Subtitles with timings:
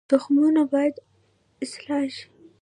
[0.09, 0.95] تخمونه باید
[1.61, 2.25] اصلاح شي